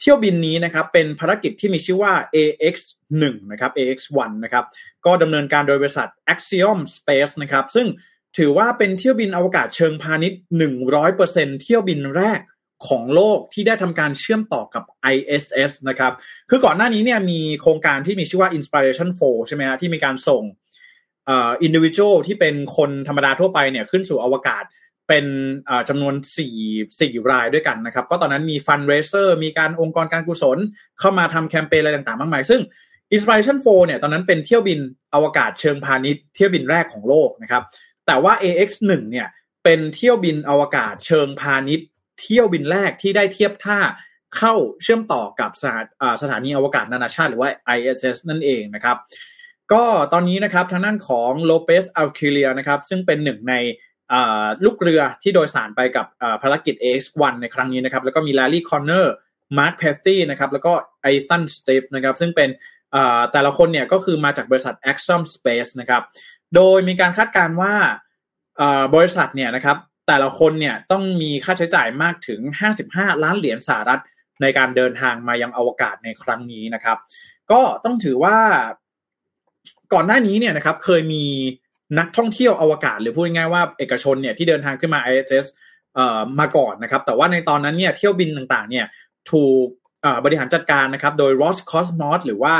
[0.00, 4.64] เที่ยวบินนี้นะครับเป็นภารกิจที่มีชื่อว่า AX1 นะครับ AX1 นะครับ
[5.04, 7.86] ก็ดำเนินการโดยบริษัท Axiom Space นะครับซึ่ง
[8.38, 10.40] ถือว่าเป็นเที่ยวบินอวกาศเชิงพาณิชย์
[11.00, 12.40] 100%เที่ยวบินแรก
[12.88, 16.12] ของโลกที่ได้ทำการเชื่อมต่อกับ ISS นะครับ
[16.50, 20.42] คือก่อนหน้านี้เนี่ยมีโครงการที่มีชื่อว่า Inspiration 4 ใช่ไหมฮะที่มีการส่ง
[21.28, 24.64] อ่า individual ที่เป็นคนธรรมดาทั่วไปเนี่ยขึ้นสู่อวกาศ
[25.08, 25.26] เป็น
[25.88, 26.14] จำนวน
[26.58, 30.58] 4 4รายด้วยกันนะครับ ก็ตอนนั้นมี fundraiser มีการองค์กรการกุศล
[31.00, 32.60] เข้ามาทำแคมเปญอะไรต่างๆ มากมาย ซึ่ง
[33.14, 34.78] Inspiration 4เนี่ยตอนนั้นเป็นเที่ยวบิน
[35.14, 37.62] อวกาศเชิงพาณิชย์เที่ยวบินแรกของโลกนะครับ
[38.06, 39.28] แต่ว่า AX1 เนี่ย
[39.64, 41.86] เป็นเที่ยวบินอวกาศเชิงพาณิชย์
[42.20, 43.78] เที่ยวบินแรกที่ได้เทียบท่า
[44.36, 45.84] เข้าเชื่อมต่อกับสถาน
[46.22, 48.96] สถานีอวกาศนานาชาติหรือว่า ISS นั่นเองนะครับ
[49.72, 53.54] ก็ตอนนี้นะครับทางด้านของโลเปซ อาเลเกรียนะครับซึ่งเป็นหนึ่งใน
[54.64, 56.06] ลูกเรือที่โดยสารไปกับ
[56.42, 59.14] ภารกิจ AX1 ในครั้งนี้นะครับ แล้วก็มีลารีคอนเนอร์
[59.58, 62.48] มาร์คเพสตี้นะครับ แล้วก็ไอตัน สติบบ์นะครับ ซึ่งเป็น
[63.32, 66.02] แต่ละคนเนี่ยก็คือมาจากบริษัท Axiom Space นะครับ
[66.54, 67.74] โดยมีการคาดการณ์ว่า
[68.94, 69.76] บริษัทเนี่ยนะครับ
[70.08, 72.40] แต่ละคนเนี่ยต้องมีค่าใช้จ่ายมากถึง
[72.82, 74.00] 55 ล้านเหรียญสหรัฐ
[74.42, 76.98] ในการเดินทางมายังอวกาศในครั้งนี้นะครับ
[77.50, 78.38] ก็ต้องถือว่า
[79.92, 81.24] ก่อนหน้านี้เนี่ยนะครับเคยมี
[81.98, 85.44] นักท่องเที่ยวอวกาศหรือพูดง่ายๆว่าเอกชนเนี่ยที่เดินทางขึ้นมา ISS
[85.94, 88.86] เอ่อมาก่อนนะครับ แต่ว่าในตอนนั้นเนี่ยเที่ยวบินต่างๆเนี่ย
[89.32, 89.66] ถูก
[90.24, 92.54] บริหารจัดการนะครับโดย Roscosmos หรือว่า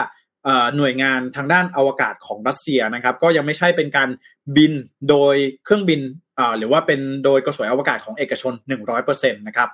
[0.77, 4.09] หน่วยงานทางด้านอวกาศของรัสเซียนะครับ ก็ยังไม่ใช่เป็นการ
[4.57, 4.73] บิน
[5.11, 6.01] โดยเครื่องบิน
[6.59, 8.53] หรือว่าเป็นโดยกระสวยอวกาศของเอกชน
[8.95, 9.69] 100%นะครับ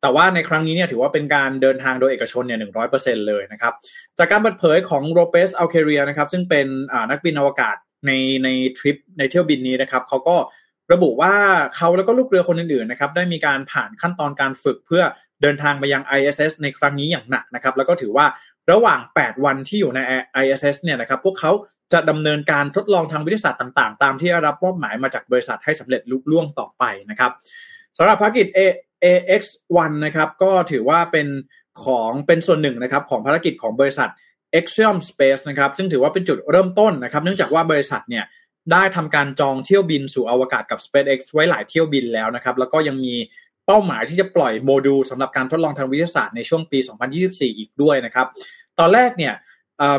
[0.00, 2.58] แต่ว่าในครั้งนี้เนี่ยถือว่าเป็นการเดินทางโดยเอกชนเนี่ย
[2.92, 3.74] 100%เลยนะครับ
[4.18, 6.66] จากการเปิดเผยของโรเปสอัลเคเรียนะครับ ซึ่งเป็น
[7.10, 8.10] นักบินอวกาศ ใน
[8.44, 10.36] ในทริปในเที่ยวบินนี้นะครับเขาก็
[10.92, 11.34] ระบุว่า
[11.76, 15.02] เขาแล้วก็ลูกเรือคนอื่นๆนะครับได้มีการผ่านขั้นตอนการฝึกเพื่อ
[15.42, 18.26] เดินทางไปยัง ISS ในครั้งนี้อย่างหนักนะครับ แล้วก็ถือว่า
[18.70, 20.00] ระหว่าง 8 วันที่อยู่ใน
[20.42, 21.52] ISS เนี่ยนะครับพวกเขา
[21.92, 27.30] จะดำเนินการทดลองทางวิทยาศาสตร์ต่างๆ ตามที่รับมอบหมายมาจากบริษัทให้สำเร็จลุล่วงต่อไปนะครับ
[27.98, 28.46] สำหรับภารกิจ
[29.04, 31.26] AX1 นะครับก็ถือว่าเป็น
[31.84, 34.08] ของเป็นส่วนหนึ่งนะครับของภารกิจของบริษัท
[34.60, 38.24] Axiom Space นะครับซึ่งถือว่าเป็นจุดเริ่มต้นนะครับเนื่องจากว่าบริษัทเนี่ย
[38.72, 43.14] ได้ทำการจองเที่ยวบินสู่อวกาศกับ SpaceX ไว้หลายเที่ยวบินแล้วนะครับแล้วก็ยังมี
[43.66, 46.78] เป้าหมายที่จะปล่อยโมดูลสำหรับการทดลองทางวิทยาศาสตร์ในช่วงปี
[47.18, 48.26] 2024 อีกด้วยนะครับ
[48.78, 49.34] ตอนแรกเนี่ย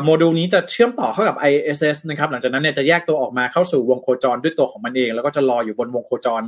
[0.04, 6.42] โมดูลนี้จะเชื่อมต่อเข้ากับ ISS นะครับหลังจากนั้นเนี่ยจะแยกตัวออกมาเข้าสู่วงโคจรด้วยตัวของมันเอง แล้วก็จะรออยู่บนวงโคจร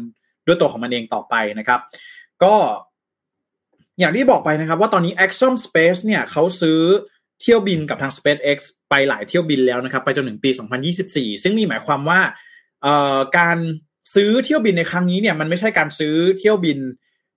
[0.46, 1.80] ด้วยตัวของมันเองต่อไปนะครับ
[2.42, 2.54] ก็
[3.98, 6.80] อย่างที่บอกไปนะครับว่าตอนนี้ Axiom Space เนี่ยเขาซื้อ
[7.42, 8.58] เที่ยวบินกับทาง SpaceX
[8.90, 10.50] ไปหลายเที่ยวบินแล้วนะครับ ไปจนถึงปี
[10.96, 12.20] 2024 ซึ่งมีหมายความว่า
[13.38, 13.58] การ
[14.14, 16.78] ซื้อเที่ยวบินในครั้งนี้เนี่ยมันไม่ใช่การซื้อเที่ยวบิน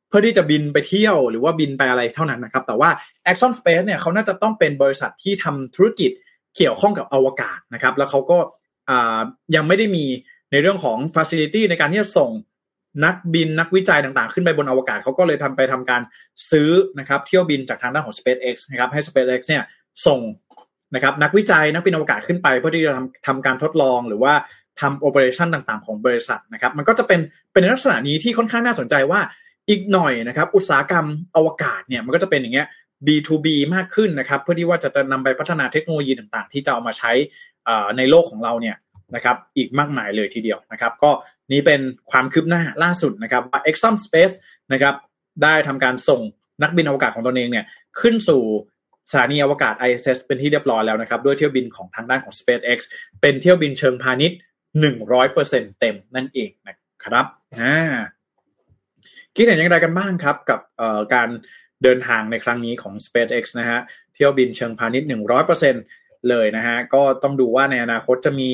[0.07, 2.89] เพื่อที่จะบินไปเที่ยวหรือว่าบินไปอะไรเท่านั้นนะครับ แต่ว่า
[3.31, 6.11] Action Space เนี่ยเขาน่าจะต้องเป็นบริษัทที่ทำธุรกิจ
[6.55, 8.37] เกี่ยวข้องกับอวกาศนะครับ แล้วเขาก็
[9.55, 10.05] ยังไม่ได้มี
[10.51, 12.31] ในเรื่องของ Facility ในการที่จะส่ง
[13.05, 16.01] นักบินนักวิจัยต่างๆ ขึ้นไปบนอวกาศเขาก็เลยทำไปทำการ
[16.51, 19.63] ซื้อนะครับเที่ยวบินจากทางด้านของ SpaceX นะครับให้ SpaceX เนี่ย
[20.07, 20.21] ส่ง
[20.95, 24.33] นะครับนักวิจัยนักบินอวกาศขึ้นไป เพื่อที่จะทำทำการทดลองหรือว่า
[24.81, 27.19] ทำโอเปอเรชันต่างๆ ของบริษัทนะครับ มันก็จะเป็น
[27.53, 29.19] เป็นลักษณะนี้ที่ค่อนข้างน่าสนใจว่า
[29.69, 32.67] อีกหน่อยนะครับ อุตสาหกรรมอวกาศเนี่ยมันก็จะเป็นอย่างเงี้ย
[33.07, 37.11] B2B มากขึ้นนะครับ เพื่อที่ว่าจะนำไปพัฒนาเทคโนโลยีต่างๆ ที่จะเอามาใช้
[37.97, 38.75] ในโลกของเราเนี่ย
[39.15, 41.11] นะครับ อีกมากมายเลยทีเดียวนะครับ ก็
[41.51, 44.35] นี้เป็นความคืบหน้าล่าสุดนะครับว่า Exxon Space
[44.73, 44.95] นะครับ
[45.43, 46.21] ได้ทำการส่ง
[46.63, 47.65] นักบินอวกาศของตนเองเนี่ย
[47.99, 48.43] ขึ้นสู่
[49.09, 52.79] สถานีอวกาศ ISS เป็นที่เรียบร้อยแล้วนะครับ ด้วยเที่ยวบินของทางด้านของ SpaceX
[53.21, 54.37] เป็นเที่ยวบินเชิงพาณิชย์
[54.83, 57.25] 100%เปอร์เซ็นต็มนั่นเองนะครับ
[57.59, 57.75] อ่า
[59.35, 60.59] คิดเห็นอย่างไรกันบ้างครับ กับ
[61.13, 61.29] การ
[61.83, 63.79] เดินทางในครั้งนี้ของ SpaceX นะฮะ
[64.15, 65.07] เที่ยวบินเชิงพาณิชย์
[65.67, 68.49] 100%เลยนะฮะก็ต้องดูว่าในอนาคตจะมี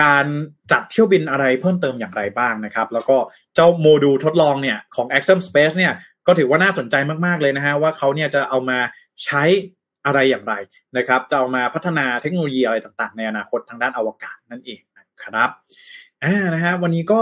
[0.00, 0.26] การ
[0.72, 3.16] จัดเที่ยวบินอะไรเพิ่มเติมอย่างไรบ้างนะครับ แล้วก็
[3.54, 5.92] เจ้าโมดูลทดลองเนี่ยของ Axiom Space เนี่ย
[6.26, 6.94] ก็ถือว่าน่าสนใจ
[7.26, 8.78] มาก ๆ เลยนะฮะว่าเขาเนี่ยจะเอามา
[9.24, 9.42] ใช้
[10.08, 10.54] อะไรอย่างไร
[10.96, 15.50] นะครับจะเอามาพัฒนาเทคโนโลยีอะไรต่างๆ ในอนาคตทางด้านอวกาศนั่นเองนะครับ
[16.24, 17.20] อ่านะฮะวันนี้ก็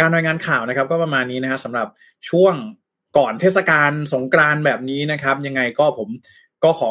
[0.00, 1.86] การรายงานข่าวนะครับ ก็ประมาณนี้นะฮะสำหรับ
[2.30, 2.54] ช่วง
[3.18, 6.08] ก่อนเทศกาลสงกรานต์แบบนี้นะครับ ยังไงก็ผม
[6.64, 6.88] ก็ขอ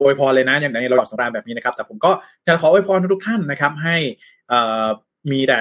[0.00, 2.10] อวยพรเลยนะอย่างในระหว่างสงกรานต์แบบนี้นะครับ แต่ผมก็
[2.46, 3.96] จะขออวยพรทุกท่านนะครับ ให้
[5.32, 5.60] มีแต่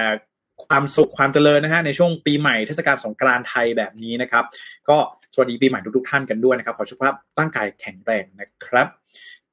[0.68, 4.46] ความสุขความเจริญนะฮะในช่วงปีใหม่เทศกาลสงกรานต์ไทยแบบนี้นะครับ
[4.90, 4.98] ก็
[5.36, 8.88] สวัสดีปีใหม่ทุกๆท่านกันด้วยนะครับ ขอสุขภาพร่างกายแข็งแรงนะครับ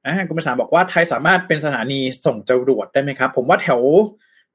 [0.05, 3.81] อ่าคุณประสานบอกว่าไทยสามารถเป็นสถานีส่งจรวดได้ไหมครับ ผมว่าแถว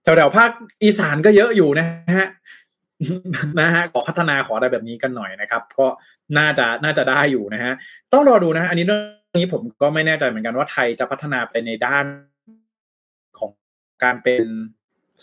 [0.03, 0.51] แถวแถวภาค
[0.83, 1.87] อีสานก็เยอะอยู่นะ
[2.19, 2.29] ฮะ
[3.61, 5.87] นะฮะขอพัฒนาขออะไรแบบนี้กันหน่อยนะครับ ก็
[6.39, 7.73] น่าจะน่าจะได้อยู่นะฮะ
[8.13, 8.99] ต้องรอดูนะฮะอันนี้เรื่อ
[9.35, 12.05] งนี้ผมก็ไม่แน่ใจเหมือนกันว่าไทยจะพัฒนาไปในด้าน
[13.39, 13.51] ของ
[14.03, 14.45] การเป็น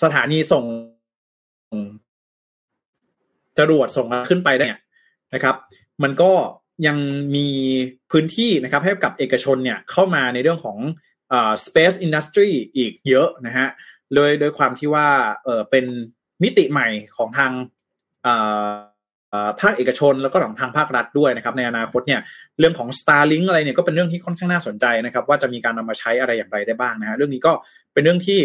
[0.04, 0.64] สถานีส่ง
[3.58, 4.66] จรวดส่งขึ้นไปได้
[5.34, 5.56] นะครับ
[6.04, 6.32] มันก็
[6.88, 6.98] ยัง
[7.36, 7.48] มี
[8.12, 10.78] พื้นที่นะครับให้กับเอกชนเนี่ยเข้ามาในเรื่องของ
[11.32, 13.68] อ่า space industry อีกเยอะนะฮะ
[14.16, 15.08] โดยโดยความที่ว่า
[15.44, 15.86] เออเป็น
[16.44, 17.52] มิติใหม่ของทาง
[18.26, 18.70] อ่า
[19.62, 22.22] ภาคเอกชนแล้วก็ของทางภาครัฐด้วยนะครับในอนาคตเนี่ย
[22.60, 27.54] เรื่องของ Starlink อะไรเนี่ยก็เป็นเรื่องที่ค่อนข้างน่าสนใจนะครับ ว่าจะมีการนำมาใช้อะไรอย่างไรได้บ้างนะฮะเรื่องนี้ก็
[27.94, 28.40] เป็นเรื่องที่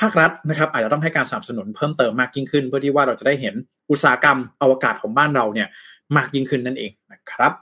[0.00, 3.54] ภาครัฐนะครับ อาจจะต้องให้การสนับสนุนเพิ่มเติมมากยิ่งขึ้น เพื่อที่ว่าเราจะได้เห็น
[3.90, 5.68] อุตสาหกรรมอวกาศของบ้านเราเนี่ย
[6.16, 7.52] มากยิ่งขึ้นนั่นเองนะครับ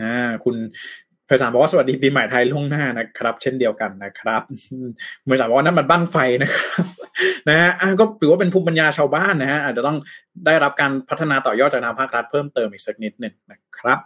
[0.00, 0.56] อ่าคุณ
[1.26, 4.42] เพยสารบอกว่าสวัสดีปีใหม่ไทยล่วงหน้านะครับ เช่นเดียวกันนะครับ
[5.24, 6.84] เมื่อสารบอกว่านั่นมันบ้างไฟนะครับ
[7.48, 7.70] นะฮะ
[8.00, 9.96] ก็ถือว่าเป็นภูมิปัญญาชาวบ้านนะฮะอาจจะต้อง
[10.46, 13.98] ได้รับการพัฒนาต่อยอดจากทางภาครัฐเพิ่มเติมอีกสักนิดหนึ่งนะครับ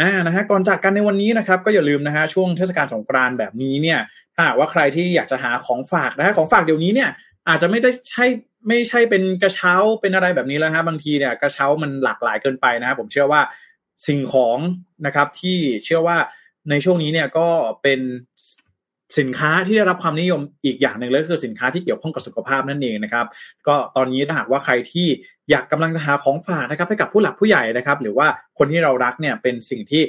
[0.00, 3.98] อ่านะฮะก่อนจากกันในวันนี้นะครับ ก็อย่าลืมนะฮะช่วงเทศกาลสงกรานต์แบบนี้เนี่ย
[4.34, 7.10] ถ้าว่าใครที่อยากจะหาของฝากนะฮะของฝากเดี๋ยวนี้เนี่ย
[7.48, 8.26] อาจจะไม่ได้ใช่
[8.68, 13.40] ไม่ใช่เป็นกระเช้าเป็นอะไรแบบนี้แล้วฮะบางทีเนี่ยกระเช้ามันหลากหลายเกินไปนะครับผมเชื่อว่า
[14.06, 14.58] สิ่งของ
[15.06, 16.16] นะครับที่เชื่อว่า
[16.70, 17.48] ในช่วงนี้เนี่ยก็
[17.82, 18.00] เป็น
[19.18, 23.26] สินค้าที่ได้รับความนิยมอีกอย่างหนึ่งเลยคือสินค้าที่เกี่ยวข้องกับสุขภาพนั่นเองนะครับ
[23.66, 25.06] ก็ตอนนี้ถ้าหากว่าใครที่
[25.50, 28.26] อยากกำลังจะหาของฝากนะครับให้กับผู้หลักผู้ใหญ่นะครับ หรือว่า
[28.58, 30.02] คนที่เรารักเนี่ยเป็นสิ่งที่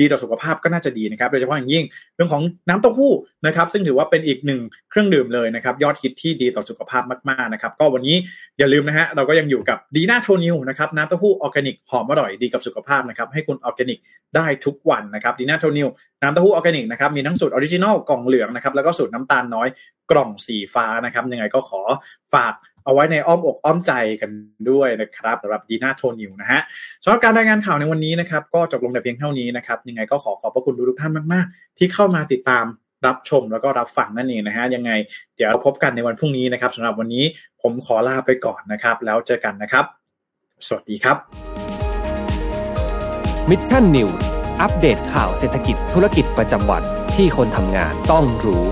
[0.00, 3.12] ดีต่อสุขภาพก็น่าจะดีนะครับ โดยเฉพาะอย่างยิ่งเรื่องของน้ำเต้าหู้
[3.46, 4.60] นะครับ ซึ่งถือว่าเป็นอีกหนึ่ง
[4.98, 8.16] เครื่องดื่มเลยนะครับ ยอดฮิตที่ดีต่อสุขภาพมากๆนะครับ ก็วันนี้
[8.58, 13.98] อย่าลืมนะฮะเราก็ยังอยู่กับดีน่าโทนิวนะครับน้ำเต้าหู้ออร์แกนิกหอมอร่อยดีกับสุขภาพนะครับ ให้คุณออร์แกนิก
[14.36, 15.88] ได้ทุกวันนะครับดีน่าโทนิว
[16.22, 19.68] น้ำเต้าหู้ออร์แกนิกนะครับมีทั้งสูตร original กล่องเหลืองนะครับแล้วก็สูตรน้ำตาลน้อย
[20.10, 21.80] กล่องสีฟ้านะครับยังไงก็ขอ
[22.34, 24.30] ฝากเอาไว้ในอ้อมอกอ้อมใจกัน
[24.70, 26.60] ด้วยนะครับสำหรับดีน่าโทนิวนะฮะ
[27.02, 32.64] สำหรับการรายงานข่าวในวันนี้นะครับ ก็จบลงแต่เพียงเท่านี้นะครับ ยังไงก็ขอขอบพระคุณทุกท่านมาก ๆ ที่เข้ามาติดตาม
[33.06, 34.90] รับชมแล้วก็รับฟังนั่นเองนะฮะยังไง
[35.36, 37.24] เดี๋ยวเราพบกันในวันพรุ่งนี้นะครับสำหรับวันนี้
[37.62, 39.84] ผมขอลาไปก่อนนะครับ แล้วเจอกันนะครับ
[40.66, 41.16] สวัสดีครับ
[43.50, 44.26] มิชชั่นนิวส์
[44.60, 46.82] อัปเดตข่าวเศรษฐกิจธุรกิจประจำวัน
[47.14, 48.64] ที่คนทำงานต้องรู้